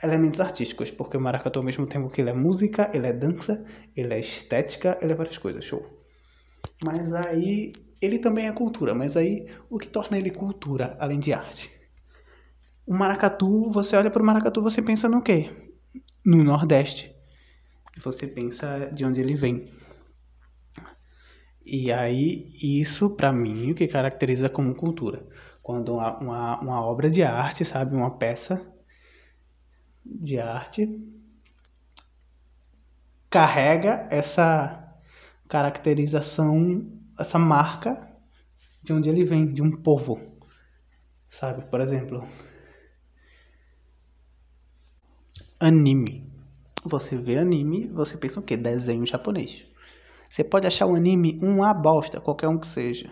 elementos 0.02 0.40
artísticos, 0.40 0.90
porque 0.90 1.16
o 1.16 1.20
maracatu, 1.20 1.60
ao 1.60 1.64
mesmo 1.64 1.86
tempo 1.86 2.10
que 2.10 2.20
ele 2.20 2.30
é 2.30 2.34
música, 2.34 2.90
ele 2.92 3.06
é 3.06 3.12
dança, 3.12 3.64
ele 3.94 4.12
é 4.12 4.18
estética, 4.18 4.98
ele 5.00 5.12
é 5.12 5.14
várias 5.14 5.38
coisas, 5.38 5.64
show. 5.64 5.82
Mas 6.84 7.14
aí, 7.14 7.72
ele 8.00 8.18
também 8.18 8.48
é 8.48 8.52
cultura, 8.52 8.92
mas 8.92 9.16
aí, 9.16 9.46
o 9.70 9.78
que 9.78 9.86
torna 9.86 10.18
ele 10.18 10.30
cultura, 10.30 10.96
além 10.98 11.20
de 11.20 11.32
arte? 11.32 11.70
O 12.84 12.94
maracatu, 12.94 13.70
você 13.70 13.94
olha 13.94 14.10
para 14.10 14.22
o 14.22 14.26
maracatu, 14.26 14.60
você 14.60 14.82
pensa 14.82 15.08
no 15.08 15.22
quê? 15.22 15.48
No 16.26 16.42
Nordeste 16.42 17.14
você 17.99 18.26
pensa 18.26 18.90
de 18.92 19.04
onde 19.04 19.20
ele 19.20 19.34
vem. 19.34 19.68
E 21.64 21.92
aí, 21.92 22.50
isso 22.62 23.11
para 23.11 23.32
mim, 23.32 23.70
o 23.70 23.75
que 23.75 23.87
caracteriza 23.87 24.49
como 24.49 24.75
cultura. 24.75 25.26
Quando 25.62 25.94
uma, 25.94 26.16
uma, 26.18 26.61
uma 26.61 26.82
obra 26.82 27.08
de 27.08 27.22
arte, 27.22 27.64
sabe, 27.64 27.94
uma 27.94 28.18
peça 28.18 28.66
de 30.04 30.40
arte 30.40 30.88
carrega 33.30 34.06
essa 34.11 34.99
caracterização, 35.49 36.90
essa 37.18 37.38
marca 37.38 38.11
de 38.84 38.92
onde 38.92 39.08
ele 39.08 39.25
vem, 39.25 39.52
de 39.52 39.62
um 39.62 39.70
povo. 39.70 40.20
Sabe, 41.30 41.64
por 41.70 41.80
exemplo, 41.80 42.26
anime. 45.61 46.31
Você 46.84 47.16
vê 47.16 47.38
anime, 47.38 47.86
você 47.88 48.16
pensa 48.16 48.40
o 48.40 48.42
quê? 48.42 48.56
Desenho 48.56 49.06
japonês. 49.06 49.64
Você 50.28 50.42
pode 50.42 50.66
achar 50.66 50.86
o 50.86 50.94
anime 50.94 51.38
uma 51.42 51.72
bosta, 51.74 52.20
qualquer 52.20 52.48
um 52.48 52.58
que 52.58 52.66
seja. 52.66 53.10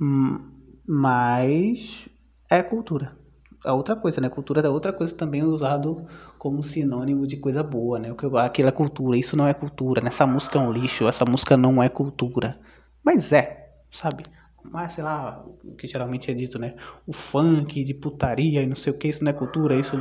Hum, 0.00 0.38
mas 0.86 2.08
é 2.50 2.62
cultura. 2.62 3.16
É 3.64 3.72
outra 3.72 3.96
coisa, 3.96 4.20
né? 4.20 4.28
Cultura 4.28 4.60
é 4.60 4.68
outra 4.68 4.92
coisa 4.92 5.14
também 5.14 5.42
usado 5.42 6.06
como 6.38 6.62
sinônimo 6.62 7.26
de 7.26 7.36
coisa 7.36 7.62
boa, 7.62 7.98
né? 7.98 8.14
Aquilo 8.44 8.68
é 8.68 8.72
cultura, 8.72 9.16
isso 9.16 9.36
não 9.36 9.46
é 9.46 9.54
cultura. 9.54 10.06
Essa 10.06 10.26
música 10.26 10.58
é 10.58 10.62
um 10.62 10.72
lixo, 10.72 11.08
essa 11.08 11.24
música 11.24 11.56
não 11.56 11.82
é 11.82 11.88
cultura. 11.88 12.58
Mas 13.04 13.32
é, 13.32 13.70
sabe? 13.90 14.24
Mas, 14.70 14.92
sei 14.92 15.04
lá, 15.04 15.44
o 15.64 15.74
que 15.74 15.86
geralmente 15.86 16.30
é 16.30 16.34
dito, 16.34 16.58
né? 16.58 16.74
O 17.06 17.12
funk 17.12 17.82
de 17.82 17.94
putaria 17.94 18.62
e 18.62 18.66
não 18.66 18.76
sei 18.76 18.92
o 18.92 18.98
que, 18.98 19.08
isso 19.08 19.24
não 19.24 19.30
é 19.30 19.32
cultura, 19.32 19.74
isso 19.74 19.96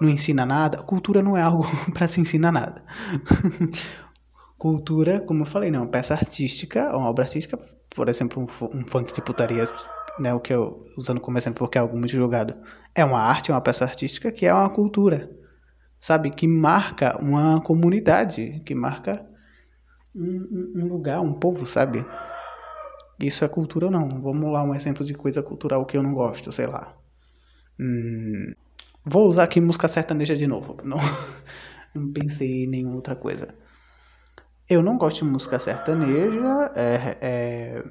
não 0.00 0.08
ensina 0.08 0.46
nada. 0.46 0.82
Cultura 0.82 1.22
não 1.22 1.36
é 1.36 1.42
algo 1.42 1.64
para 1.92 2.08
se 2.08 2.20
ensinar 2.20 2.52
nada. 2.52 2.82
cultura, 4.58 5.20
como 5.20 5.42
eu 5.42 5.46
falei, 5.46 5.70
né? 5.70 5.78
Uma 5.78 5.88
peça 5.88 6.14
artística, 6.14 6.96
uma 6.96 7.08
obra 7.08 7.24
artística, 7.24 7.58
por 7.90 8.08
exemplo, 8.08 8.42
um, 8.42 8.78
um 8.78 8.86
funk 8.88 9.14
de 9.14 9.20
putaria, 9.20 9.68
né? 10.18 10.32
O 10.32 10.40
que 10.40 10.52
eu, 10.52 10.78
usando 10.96 11.20
como 11.20 11.36
exemplo 11.38 11.58
porque 11.58 11.78
é 11.78 11.80
algo 11.80 11.98
muito 11.98 12.12
julgado. 12.12 12.54
É 12.94 13.04
uma 13.04 13.20
arte, 13.20 13.52
uma 13.52 13.60
peça 13.60 13.84
artística 13.84 14.32
que 14.32 14.46
é 14.46 14.54
uma 14.54 14.70
cultura, 14.70 15.30
sabe? 15.98 16.30
Que 16.30 16.46
marca 16.46 17.18
uma 17.22 17.60
comunidade, 17.60 18.62
que 18.64 18.74
marca 18.74 19.26
um, 20.14 20.72
um 20.76 20.88
lugar, 20.88 21.20
um 21.20 21.34
povo, 21.34 21.66
sabe? 21.66 22.04
Isso 23.18 23.44
é 23.44 23.48
cultura 23.48 23.86
ou 23.86 23.92
não? 23.92 24.08
Vamos 24.08 24.52
lá 24.52 24.62
um 24.62 24.74
exemplo 24.74 25.04
de 25.04 25.14
coisa 25.14 25.42
cultural 25.42 25.86
que 25.86 25.96
eu 25.96 26.02
não 26.02 26.12
gosto, 26.12 26.52
sei 26.52 26.66
lá. 26.66 26.94
Hum, 27.78 28.52
vou 29.04 29.26
usar 29.28 29.44
aqui 29.44 29.60
música 29.60 29.88
sertaneja 29.88 30.36
de 30.36 30.46
novo. 30.46 30.76
Não, 30.84 30.98
não 31.94 32.12
pensei 32.12 32.64
em 32.64 32.66
nenhuma 32.66 32.96
outra 32.96 33.16
coisa. 33.16 33.54
Eu 34.68 34.82
não 34.82 34.98
gosto 34.98 35.24
de 35.24 35.30
música 35.30 35.58
sertaneja, 35.58 36.72
é, 36.74 37.18
é 37.20 37.84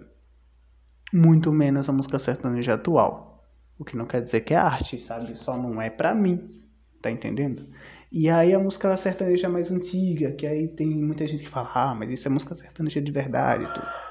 muito 1.14 1.52
menos 1.52 1.88
a 1.90 1.94
música 1.94 2.20
sertaneja 2.20 2.74
atual. 2.74 3.44
O 3.80 3.86
que 3.86 3.98
não 3.98 4.06
quer 4.06 4.22
dizer 4.22 4.42
que 4.42 4.54
é 4.54 4.58
arte, 4.58 5.00
sabe? 5.00 5.36
Só 5.36 5.58
não 5.58 5.82
é 5.82 5.90
pra 5.90 6.14
mim, 6.14 6.64
tá 7.02 7.10
entendendo? 7.10 7.68
E 8.12 8.30
aí 8.30 8.54
a 8.54 8.60
música 8.60 8.96
sertaneja 8.98 9.50
mais 9.50 9.72
antiga, 9.72 10.32
que 10.34 10.46
aí 10.46 10.68
tem 10.68 10.88
muita 10.88 11.26
gente 11.28 11.44
que 11.44 11.50
fala, 11.50 11.72
ah, 11.74 11.96
mas 11.96 12.10
isso 12.10 12.28
é 12.28 12.32
música 12.32 12.56
sertaneja 12.56 13.02
de 13.02 13.12
verdade 13.12 13.64
e 13.64 13.74
tudo. 13.74 14.05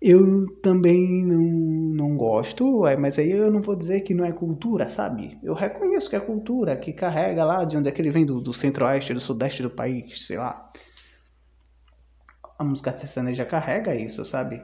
Eu 0.00 0.46
também 0.62 1.26
não, 1.26 1.42
não 1.42 2.16
gosto, 2.16 2.80
mas 2.98 3.18
aí 3.18 3.32
eu 3.32 3.50
não 3.50 3.60
vou 3.60 3.76
dizer 3.76 4.00
que 4.00 4.14
não 4.14 4.24
é 4.24 4.32
cultura, 4.32 4.88
sabe? 4.88 5.38
Eu 5.42 5.52
reconheço 5.52 6.08
que 6.08 6.16
é 6.16 6.20
cultura, 6.20 6.74
que 6.74 6.92
carrega 6.92 7.44
lá 7.44 7.64
de 7.64 7.76
onde 7.76 7.88
é 7.88 7.92
que 7.92 8.00
ele 8.00 8.10
vem, 8.10 8.24
do, 8.24 8.40
do 8.40 8.52
centro-oeste, 8.52 9.12
do 9.12 9.20
sudeste 9.20 9.62
do 9.62 9.68
país, 9.68 10.26
sei 10.26 10.38
lá. 10.38 10.72
A 12.58 12.64
música 12.64 12.96
sertaneja 12.96 13.44
carrega 13.44 13.94
isso, 13.94 14.24
sabe? 14.24 14.62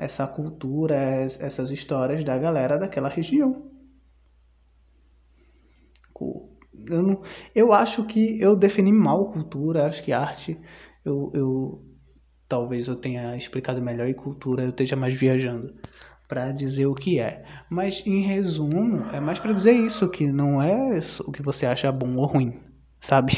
Essa 0.00 0.26
cultura, 0.26 0.96
essas 0.96 1.70
histórias 1.70 2.24
da 2.24 2.38
galera 2.38 2.78
daquela 2.78 3.10
região. 3.10 3.70
Eu, 6.88 7.02
não, 7.02 7.22
eu 7.54 7.72
acho 7.72 8.06
que 8.06 8.40
eu 8.40 8.56
defini 8.56 8.92
mal 8.92 9.30
cultura, 9.30 9.86
acho 9.86 10.02
que 10.02 10.12
arte 10.12 10.58
eu, 11.06 11.30
eu 11.32 11.85
talvez 12.48 12.88
eu 12.88 12.96
tenha 12.96 13.36
explicado 13.36 13.82
melhor 13.82 14.08
e 14.08 14.14
cultura 14.14 14.62
eu 14.62 14.70
esteja 14.70 14.96
mais 14.96 15.14
viajando 15.14 15.74
para 16.28 16.50
dizer 16.52 16.86
o 16.86 16.94
que 16.94 17.18
é. 17.20 17.44
Mas 17.70 18.04
em 18.06 18.22
resumo, 18.22 19.04
é 19.12 19.20
mais 19.20 19.38
para 19.38 19.52
dizer 19.52 19.72
isso 19.72 20.08
que 20.08 20.26
não 20.26 20.60
é 20.62 21.00
o 21.24 21.32
que 21.32 21.42
você 21.42 21.66
acha 21.66 21.90
bom 21.92 22.16
ou 22.16 22.26
ruim, 22.26 22.60
sabe? 23.00 23.34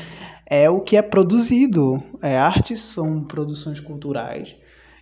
é 0.46 0.68
o 0.70 0.80
que 0.80 0.96
é 0.96 1.02
produzido. 1.02 2.02
É 2.22 2.38
artes 2.38 2.80
são 2.80 3.24
produções 3.24 3.80
culturais 3.80 4.56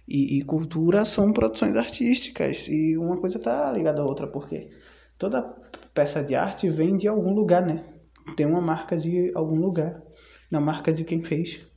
e, 0.07 0.39
e 0.39 0.43
cultura 0.43 1.05
são 1.05 1.33
produções 1.33 1.77
artísticas 1.77 2.67
e 2.69 2.97
uma 2.97 3.19
coisa 3.19 3.39
tá 3.39 3.71
ligada 3.71 4.01
à 4.01 4.05
outra 4.05 4.27
porque 4.27 4.71
toda 5.19 5.43
peça 5.95 6.23
de 6.23 6.35
arte 6.35 6.69
vem 6.71 6.97
de 6.97 7.07
algum 7.07 7.33
lugar, 7.35 7.65
né? 7.65 7.85
Tem 8.37 8.47
uma 8.47 8.61
marca 8.61 8.97
de 8.97 9.33
algum 9.35 9.61
lugar, 9.61 10.03
na 10.51 10.61
marca 10.61 10.93
de 10.93 11.05
quem 11.05 11.23
fez. 11.23 11.68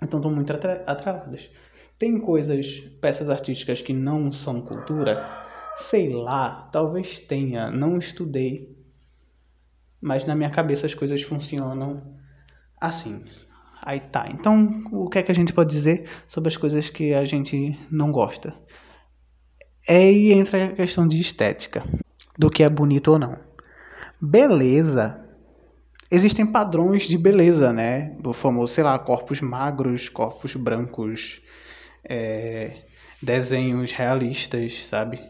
Então 0.00 0.18
estão 0.18 0.32
muito 0.32 0.52
atreladas. 0.52 1.50
Tem 1.98 2.18
coisas, 2.18 2.80
peças 3.00 3.30
artísticas 3.30 3.80
que 3.80 3.92
não 3.92 4.30
são 4.30 4.60
cultura? 4.60 5.26
Sei 5.76 6.08
lá, 6.08 6.68
talvez 6.72 7.20
tenha, 7.20 7.70
não 7.70 7.98
estudei. 7.98 8.76
Mas 10.00 10.26
na 10.26 10.34
minha 10.34 10.50
cabeça 10.50 10.86
as 10.86 10.94
coisas 10.94 11.22
funcionam 11.22 12.14
assim. 12.80 13.24
Aí 13.82 14.00
tá. 14.00 14.28
Então, 14.28 14.84
o 14.92 15.08
que 15.08 15.18
é 15.18 15.22
que 15.22 15.32
a 15.32 15.34
gente 15.34 15.52
pode 15.52 15.70
dizer 15.70 16.08
sobre 16.28 16.48
as 16.48 16.56
coisas 16.56 16.90
que 16.90 17.14
a 17.14 17.24
gente 17.24 17.78
não 17.90 18.12
gosta? 18.12 18.54
É 19.88 19.96
aí 19.96 20.32
entra 20.32 20.64
a 20.64 20.72
questão 20.72 21.06
de 21.06 21.20
estética, 21.20 21.84
do 22.36 22.50
que 22.50 22.62
é 22.62 22.68
bonito 22.68 23.12
ou 23.12 23.18
não. 23.18 23.38
Beleza 24.20 25.25
existem 26.10 26.46
padrões 26.46 27.04
de 27.04 27.18
beleza, 27.18 27.72
né? 27.72 28.16
O 28.24 28.32
famoso, 28.32 28.72
sei 28.72 28.84
lá, 28.84 28.98
corpos 28.98 29.40
magros, 29.40 30.08
corpos 30.08 30.54
brancos, 30.54 31.40
é, 32.04 32.82
desenhos 33.22 33.92
realistas, 33.92 34.86
sabe? 34.86 35.20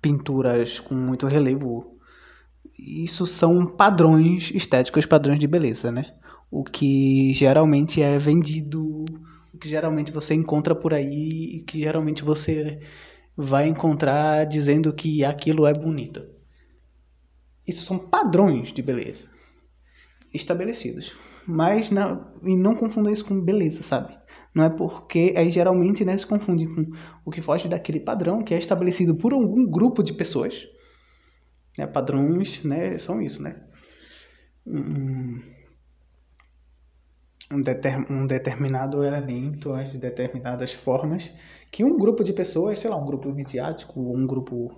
Pinturas 0.00 0.80
com 0.80 0.94
muito 0.94 1.26
relevo. 1.26 1.96
Isso 2.78 3.26
são 3.26 3.66
padrões 3.66 4.50
estéticos, 4.54 5.06
padrões 5.06 5.38
de 5.38 5.46
beleza, 5.46 5.90
né? 5.90 6.14
O 6.50 6.62
que 6.62 7.32
geralmente 7.32 8.02
é 8.02 8.18
vendido, 8.18 9.04
o 9.52 9.58
que 9.58 9.68
geralmente 9.68 10.12
você 10.12 10.34
encontra 10.34 10.74
por 10.74 10.92
aí 10.92 11.56
e 11.56 11.60
que 11.60 11.80
geralmente 11.80 12.22
você 12.22 12.80
vai 13.36 13.66
encontrar 13.66 14.44
dizendo 14.44 14.92
que 14.92 15.24
aquilo 15.24 15.66
é 15.66 15.72
bonito. 15.72 16.35
Isso 17.66 17.84
são 17.84 17.98
padrões 17.98 18.72
de 18.72 18.82
beleza 18.82 19.36
estabelecidos. 20.36 21.16
Mas 21.46 21.90
não, 21.90 22.32
e 22.42 22.56
não 22.56 22.74
confunda 22.74 23.10
isso 23.10 23.24
com 23.24 23.40
beleza, 23.40 23.82
sabe? 23.82 24.16
Não 24.54 24.64
é 24.64 24.70
porque 24.70 25.34
aí 25.36 25.50
geralmente 25.50 26.04
né, 26.04 26.16
se 26.16 26.26
confunde 26.26 26.66
com 26.66 26.84
o 27.24 27.30
que 27.30 27.40
foge 27.40 27.68
daquele 27.68 28.00
padrão 28.00 28.42
que 28.42 28.54
é 28.54 28.58
estabelecido 28.58 29.16
por 29.16 29.32
algum 29.32 29.64
grupo 29.64 30.02
de 30.02 30.12
pessoas. 30.12 30.66
Né? 31.78 31.86
Padrões, 31.86 32.62
né, 32.64 32.98
são 32.98 33.20
isso, 33.22 33.42
né? 33.42 33.62
Um, 34.66 35.40
deter, 37.62 37.96
um 38.10 38.26
determinado 38.26 39.04
elemento, 39.04 39.72
as 39.72 39.94
determinadas 39.94 40.72
formas 40.72 41.30
que 41.70 41.84
um 41.84 41.96
grupo 41.96 42.24
de 42.24 42.32
pessoas, 42.32 42.80
sei 42.80 42.90
lá, 42.90 42.96
um 42.96 43.06
grupo 43.06 43.30
midiático, 43.32 44.00
um 44.00 44.26
grupo 44.26 44.72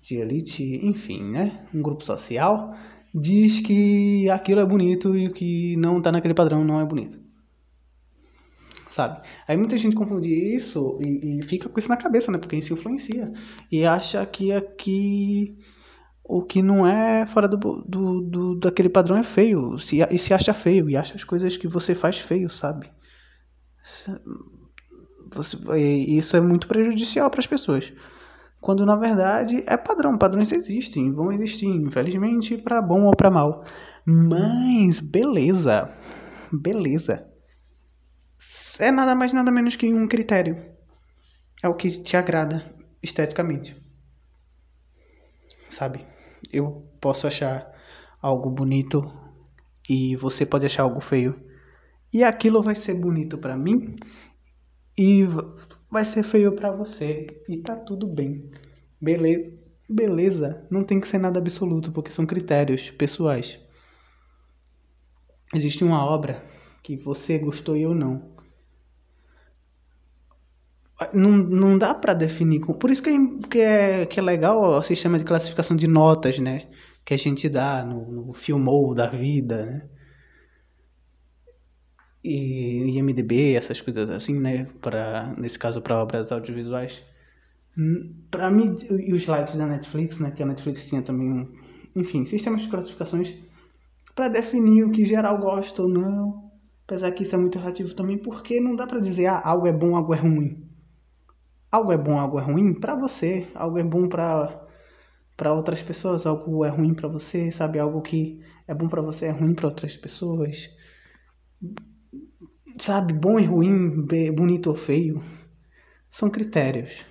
de 0.00 0.16
elite, 0.16 0.80
enfim, 0.84 1.30
né? 1.30 1.64
Um 1.74 1.82
grupo 1.82 2.04
social 2.04 2.74
diz 3.14 3.60
que 3.60 4.28
aquilo 4.30 4.60
é 4.60 4.64
bonito 4.64 5.16
e 5.16 5.28
o 5.28 5.32
que 5.32 5.76
não 5.76 6.00
tá 6.00 6.12
naquele 6.12 6.34
padrão 6.34 6.64
não 6.64 6.80
é 6.80 6.84
bonito. 6.84 7.18
Sabe? 8.90 9.22
Aí 9.46 9.56
muita 9.56 9.78
gente 9.78 9.94
confunde 9.94 10.32
isso 10.32 10.98
e, 11.00 11.38
e 11.38 11.42
fica 11.42 11.68
com 11.68 11.78
isso 11.78 11.88
na 11.88 11.96
cabeça, 11.96 12.32
né? 12.32 12.38
Porque 12.38 12.56
isso 12.56 12.72
influencia. 12.72 13.32
E 13.70 13.84
acha 13.84 14.24
que 14.26 14.52
aqui 14.52 15.58
o 16.24 16.42
que 16.42 16.60
não 16.60 16.86
é 16.86 17.26
fora 17.26 17.48
do, 17.48 17.56
do, 17.86 18.20
do, 18.20 18.54
daquele 18.56 18.88
padrão 18.88 19.16
é 19.16 19.22
feio. 19.22 19.78
Se, 19.78 20.00
e 20.10 20.18
se 20.18 20.34
acha 20.34 20.52
feio. 20.52 20.90
E 20.90 20.96
acha 20.96 21.14
as 21.14 21.24
coisas 21.24 21.56
que 21.56 21.68
você 21.68 21.94
faz 21.94 22.18
feio, 22.18 22.50
sabe? 22.50 22.90
Você, 25.30 25.78
isso 25.78 26.36
é 26.36 26.40
muito 26.40 26.66
prejudicial 26.66 27.30
para 27.30 27.40
as 27.40 27.46
pessoas. 27.46 27.92
Quando 28.60 28.84
na 28.84 28.96
verdade 28.96 29.62
é 29.66 29.76
padrão, 29.76 30.18
padrões 30.18 30.50
existem, 30.50 31.12
vão 31.12 31.30
existir, 31.32 31.66
infelizmente, 31.66 32.58
para 32.58 32.82
bom 32.82 33.04
ou 33.04 33.16
para 33.16 33.30
mal. 33.30 33.64
Mas 34.04 34.98
beleza, 34.98 35.90
beleza. 36.52 37.28
É 38.80 38.90
nada 38.90 39.14
mais 39.14 39.32
nada 39.32 39.50
menos 39.50 39.76
que 39.76 39.92
um 39.92 40.08
critério. 40.08 40.56
É 41.62 41.68
o 41.68 41.74
que 41.74 41.90
te 41.90 42.16
agrada 42.16 42.64
esteticamente. 43.02 43.76
Sabe? 45.68 46.04
Eu 46.52 46.88
posso 47.00 47.26
achar 47.26 47.70
algo 48.20 48.50
bonito 48.50 49.02
e 49.88 50.16
você 50.16 50.44
pode 50.44 50.66
achar 50.66 50.82
algo 50.82 51.00
feio. 51.00 51.40
E 52.12 52.24
aquilo 52.24 52.62
vai 52.62 52.74
ser 52.74 52.94
bonito 52.94 53.38
para 53.38 53.56
mim 53.56 53.96
e 54.96 55.24
vai 55.90 56.04
ser 56.04 56.22
feio 56.22 56.52
para 56.52 56.70
você 56.70 57.26
e 57.48 57.56
tá 57.58 57.76
tudo 57.76 58.06
bem. 58.06 58.50
Beleza? 59.00 59.52
Beleza, 59.88 60.66
não 60.70 60.84
tem 60.84 61.00
que 61.00 61.08
ser 61.08 61.18
nada 61.18 61.38
absoluto, 61.38 61.90
porque 61.90 62.10
são 62.10 62.26
critérios 62.26 62.90
pessoais. 62.90 63.58
Existe 65.54 65.82
uma 65.82 66.04
obra 66.04 66.42
que 66.82 66.94
você 66.94 67.38
gostou 67.38 67.74
e 67.74 67.82
eu 67.82 67.94
não. 67.94 68.36
Não, 71.14 71.30
não 71.30 71.78
dá 71.78 71.94
para 71.94 72.12
definir. 72.12 72.60
Por 72.60 72.90
isso 72.90 73.02
que 73.02 73.08
é, 73.08 73.48
que, 73.48 73.58
é, 73.60 74.06
que 74.06 74.20
é 74.20 74.22
legal 74.22 74.60
o 74.60 74.82
sistema 74.82 75.16
de 75.18 75.24
classificação 75.24 75.76
de 75.76 75.86
notas, 75.86 76.38
né? 76.38 76.68
Que 77.04 77.14
a 77.14 77.16
gente 77.16 77.48
dá 77.48 77.82
no, 77.82 78.26
no 78.26 78.32
Filmou 78.34 78.94
da 78.94 79.06
vida, 79.06 79.64
né? 79.64 79.88
E 82.22 82.90
IMDB, 82.90 83.54
essas 83.54 83.80
coisas 83.80 84.10
assim, 84.10 84.38
né? 84.38 84.66
Para 84.80 85.34
nesse 85.38 85.58
caso 85.58 85.80
para 85.80 86.00
obras 86.02 86.32
audiovisuais. 86.32 87.02
Hum, 87.76 88.14
para 88.30 88.50
mim 88.50 88.76
e 88.90 89.12
os 89.12 89.26
likes 89.26 89.56
da 89.56 89.66
Netflix, 89.66 90.18
né? 90.18 90.30
Que 90.30 90.42
a 90.42 90.46
Netflix 90.46 90.88
tinha 90.88 91.02
também 91.02 91.30
um, 91.30 91.52
enfim, 91.96 92.24
sistemas 92.24 92.62
de 92.62 92.68
classificações 92.68 93.34
para 94.14 94.28
definir 94.28 94.84
o 94.84 94.90
que 94.90 95.04
geral 95.04 95.38
gosta 95.38 95.82
ou 95.82 95.88
não. 95.88 96.50
Apesar 96.84 97.12
que 97.12 97.22
isso 97.22 97.34
é 97.34 97.38
muito 97.38 97.58
relativo 97.58 97.94
também, 97.94 98.18
porque 98.18 98.60
não 98.60 98.74
dá 98.74 98.86
para 98.86 98.98
dizer 99.00 99.26
ah, 99.26 99.42
algo 99.44 99.66
é 99.66 99.72
bom, 99.72 99.94
algo 99.94 100.14
é 100.14 100.18
ruim. 100.18 100.66
Algo 101.70 101.92
é 101.92 101.98
bom, 101.98 102.18
algo 102.18 102.38
é 102.38 102.42
ruim 102.42 102.72
para 102.72 102.94
você, 102.94 103.46
algo 103.54 103.78
é 103.78 103.84
bom 103.84 104.08
para 104.08 104.66
para 105.36 105.54
outras 105.54 105.80
pessoas, 105.82 106.26
algo 106.26 106.64
é 106.64 106.68
ruim 106.68 106.94
para 106.94 107.08
você, 107.08 107.50
sabe? 107.52 107.78
Algo 107.78 108.02
que 108.02 108.40
é 108.66 108.74
bom 108.74 108.88
para 108.88 109.00
você 109.00 109.26
é 109.26 109.30
ruim 109.30 109.54
para 109.54 109.68
outras 109.68 109.96
pessoas. 109.96 110.70
Sabe, 112.78 113.12
bom 113.12 113.38
e 113.40 113.44
ruim, 113.44 114.06
bonito 114.34 114.68
ou 114.68 114.76
feio, 114.76 115.22
são 116.10 116.30
critérios. 116.30 117.04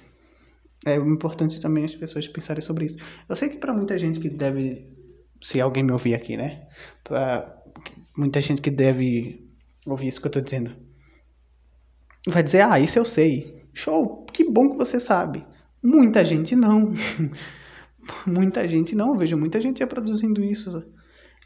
É 0.85 0.95
importante 0.95 1.59
também 1.61 1.85
as 1.85 1.95
pessoas 1.95 2.27
pensarem 2.27 2.61
sobre 2.61 2.85
isso. 2.85 2.97
Eu 3.27 3.35
sei 3.35 3.49
que 3.49 3.57
para 3.57 3.73
muita 3.73 3.97
gente 3.97 4.19
que 4.19 4.29
deve, 4.29 4.87
se 5.41 5.59
alguém 5.61 5.83
me 5.83 5.91
ouvir 5.91 6.15
aqui, 6.15 6.37
né? 6.37 6.67
Para 7.03 7.61
muita 8.17 8.41
gente 8.41 8.61
que 8.61 8.71
deve 8.71 9.47
ouvir 9.85 10.07
isso 10.07 10.21
que 10.21 10.27
eu 10.27 10.31
tô 10.31 10.41
dizendo, 10.41 10.75
vai 12.27 12.43
dizer: 12.43 12.61
"Ah, 12.61 12.79
isso 12.79 12.99
eu 12.99 13.05
sei". 13.05 13.65
Show, 13.73 14.25
que 14.33 14.49
bom 14.49 14.71
que 14.71 14.77
você 14.77 14.99
sabe. 14.99 15.45
Muita 15.83 16.23
gente 16.25 16.55
não. 16.55 16.93
muita 18.25 18.67
gente 18.67 18.95
não, 18.95 19.09
eu 19.13 19.19
vejo 19.19 19.37
muita 19.37 19.59
gente 19.61 19.79
já 19.79 19.87
produzindo 19.87 20.43
isso. 20.43 20.83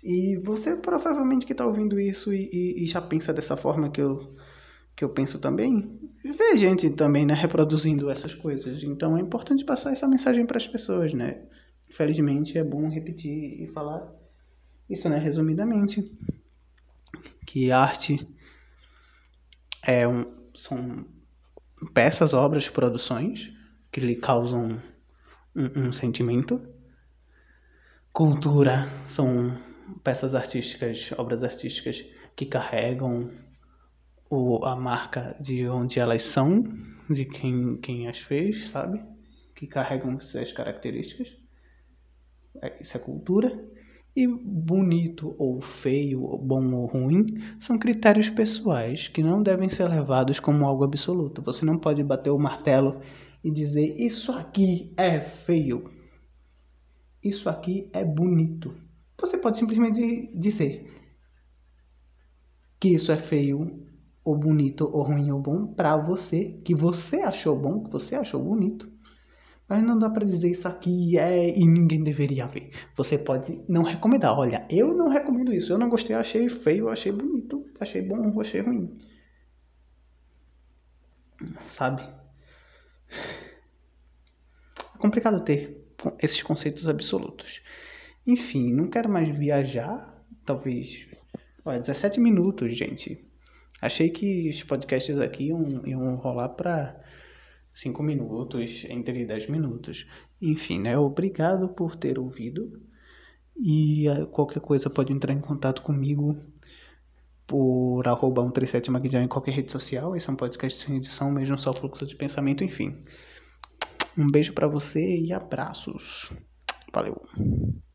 E 0.04 0.38
você 0.38 0.76
provavelmente 0.76 1.46
que 1.46 1.52
está 1.52 1.66
ouvindo 1.66 2.00
isso 2.00 2.34
e, 2.34 2.50
e, 2.52 2.84
e, 2.84 2.88
já 2.88 3.00
pensa 3.00 3.32
dessa 3.32 3.56
forma 3.56 3.90
que 3.92 4.02
eu, 4.02 4.26
que 4.96 5.04
eu 5.04 5.10
penso 5.10 5.38
também, 5.40 6.00
vê 6.24 6.58
gente 6.58 6.90
também 6.90 7.26
né, 7.26 7.36
reproduzindo 7.36 8.10
essas 8.10 8.34
coisas. 8.34 8.84
Então 8.84 9.16
é 9.16 9.22
importante 9.22 9.64
passar 9.64 9.92
essa 9.92 10.08
mensagem 10.08 10.46
para 10.46 10.58
as 10.58 10.68
pessoas, 10.68 11.14
né? 11.14 11.44
Infelizmente 11.88 12.58
é 12.58 12.64
bom 12.64 12.90
repetir 12.90 13.62
e 13.62 13.68
falar 13.68 14.12
isso, 14.90 15.08
né? 15.08 15.20
Resumidamente, 15.20 16.12
que 17.46 17.72
arte 17.72 18.28
é 19.84 20.08
um, 20.08 20.26
são 20.56 21.06
peças, 21.94 22.34
obras, 22.34 22.70
produções 22.70 23.52
que 23.92 24.00
lhe 24.00 24.16
causam 24.16 24.82
um, 25.56 25.88
um 25.88 25.94
sentimento. 25.94 26.62
Cultura 28.14 28.88
são 29.08 29.56
peças 30.04 30.36
artísticas, 30.36 31.14
obras 31.18 31.44
artísticas 31.44 32.04
que 32.36 32.46
carregam 32.46 33.32
o, 34.30 34.66
a 34.66 34.76
marca 34.76 35.36
de 35.40 35.68
onde 35.68 36.00
elas 36.00 36.24
são, 36.24 36.64
de 37.10 37.26
quem, 37.26 37.78
quem 37.78 38.08
as 38.08 38.20
fez, 38.20 38.70
sabe? 38.70 39.04
Que 39.56 39.68
carregam 39.68 40.20
suas 40.20 40.52
características. 40.52 41.38
É, 42.62 42.82
isso 42.82 42.96
é 42.96 43.00
cultura. 43.00 43.70
E 44.16 44.28
bonito 44.28 45.36
ou 45.38 45.62
feio, 45.62 46.20
bom 46.38 46.74
ou 46.74 46.86
ruim, 46.86 47.26
são 47.60 47.78
critérios 47.78 48.30
pessoais 48.30 49.08
que 49.08 49.24
não 49.24 49.42
devem 49.42 49.70
ser 49.70 49.88
levados 49.88 50.40
como 50.40 50.66
algo 50.66 50.84
absoluto. 50.84 51.42
Você 51.42 51.66
não 51.66 51.78
pode 51.78 52.04
bater 52.04 52.30
o 52.30 52.38
martelo 52.38 53.00
e 53.44 53.50
dizer 53.50 53.96
isso 53.98 54.34
aqui 54.34 54.94
é 54.98 55.20
feio, 55.20 55.90
isso 57.24 57.50
aqui 57.50 57.90
é 57.94 58.04
bonito. 58.04 58.76
Você 59.22 59.38
pode 59.38 59.58
simplesmente 59.58 60.36
dizer 60.36 60.92
que 62.80 62.90
isso 62.96 63.12
é 63.12 63.18
feio, 63.18 63.88
ou 64.24 64.36
bonito, 64.36 64.90
ou 64.92 65.04
ruim 65.04 65.32
ou 65.32 65.40
bom 65.40 65.68
para 65.68 65.96
você, 65.96 66.60
que 66.66 66.74
você 66.76 67.22
achou 67.22 67.56
bom, 67.58 67.84
que 67.84 67.92
você 67.92 68.16
achou 68.16 68.42
bonito. 68.44 68.92
Mas 69.68 69.84
não 69.84 69.98
dá 69.98 70.10
para 70.10 70.26
dizer 70.26 70.52
isso 70.52 70.68
aqui 70.68 71.18
é 71.18 71.58
e 71.58 71.66
ninguém 71.66 72.04
deveria 72.04 72.46
ver. 72.46 72.72
Você 72.96 73.18
pode 73.18 73.64
não 73.70 73.84
recomendar. 73.84 74.38
Olha, 74.38 74.68
eu 74.70 74.94
não 74.94 75.08
recomendo 75.08 75.54
isso. 75.54 75.72
Eu 75.72 75.78
não 75.78 75.90
gostei, 75.90 76.16
achei 76.16 76.50
feio, 76.50 76.90
achei 76.90 77.12
bonito, 77.12 77.64
achei 77.80 78.02
bom, 78.02 78.40
achei 78.42 78.62
ruim. 78.62 79.00
Sabe? 81.62 82.02
É 84.96 84.98
complicado 84.98 85.44
ter 85.44 85.88
esses 86.22 86.44
conceitos 86.44 86.88
absolutos. 86.88 87.62
Enfim, 88.26 88.72
não 88.74 88.90
quero 88.90 89.10
mais 89.10 89.36
viajar. 89.36 90.24
Talvez. 90.46 91.08
Olha, 91.64 91.80
17 91.80 92.20
minutos, 92.20 92.76
gente. 92.76 93.28
Achei 93.82 94.10
que 94.10 94.50
os 94.50 94.64
podcasts 94.64 95.18
aqui 95.20 95.48
iam, 95.48 95.86
iam 95.88 96.16
rolar 96.16 96.50
para 96.50 97.00
5 97.74 98.04
minutos, 98.04 98.86
entre 98.90 99.26
10 99.26 99.48
minutos. 99.50 100.08
Enfim, 100.42 100.80
né? 100.80 100.98
Obrigado 100.98 101.70
por 101.70 101.96
ter 101.96 102.20
ouvido. 102.20 102.82
E 103.58 104.08
uh, 104.10 104.28
qualquer 104.28 104.60
coisa 104.60 104.90
pode 104.90 105.12
entrar 105.12 105.34
em 105.34 105.42
contato 105.42 105.82
comigo 105.82 106.38
por 107.46 108.08
arroba 108.08 108.42
137 108.42 108.90
Maguidião 108.90 109.24
em 109.24 109.28
qualquer 109.28 109.52
rede 109.52 109.72
social. 109.72 110.16
Esse 110.16 110.30
é 110.30 110.32
um 110.34 110.36
podcast 110.36 110.86
sem 110.86 110.98
edição, 110.98 111.32
mesmo 111.32 111.58
só 111.58 111.74
fluxo 111.74 112.06
de 112.06 112.16
pensamento, 112.16 112.64
enfim. 112.64 113.04
Um 114.18 114.28
beijo 114.28 114.54
para 114.54 114.68
você 114.68 115.20
e 115.20 115.34
abraços. 115.34 116.30
Valeu. 116.94 117.22